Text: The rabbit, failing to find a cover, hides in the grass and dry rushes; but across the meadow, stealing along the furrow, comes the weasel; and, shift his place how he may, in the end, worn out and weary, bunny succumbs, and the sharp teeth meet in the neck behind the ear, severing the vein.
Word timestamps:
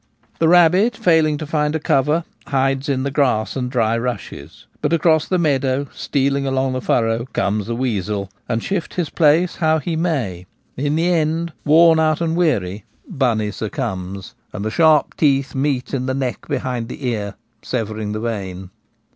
The 0.39 0.47
rabbit, 0.49 0.97
failing 0.97 1.37
to 1.37 1.45
find 1.45 1.75
a 1.75 1.79
cover, 1.79 2.23
hides 2.47 2.89
in 2.89 3.03
the 3.03 3.11
grass 3.11 3.55
and 3.55 3.69
dry 3.69 3.95
rushes; 3.95 4.65
but 4.81 4.93
across 4.93 5.27
the 5.27 5.37
meadow, 5.37 5.89
stealing 5.93 6.47
along 6.47 6.73
the 6.73 6.81
furrow, 6.81 7.25
comes 7.33 7.67
the 7.67 7.75
weasel; 7.75 8.31
and, 8.49 8.63
shift 8.63 8.95
his 8.95 9.11
place 9.11 9.57
how 9.57 9.77
he 9.77 9.95
may, 9.95 10.47
in 10.75 10.95
the 10.95 11.07
end, 11.13 11.53
worn 11.65 11.99
out 11.99 12.19
and 12.19 12.35
weary, 12.35 12.83
bunny 13.07 13.51
succumbs, 13.51 14.33
and 14.51 14.65
the 14.65 14.71
sharp 14.71 15.15
teeth 15.17 15.53
meet 15.53 15.93
in 15.93 16.07
the 16.07 16.15
neck 16.15 16.47
behind 16.47 16.89
the 16.89 17.07
ear, 17.07 17.35
severing 17.61 18.11
the 18.11 18.19
vein. 18.19 18.71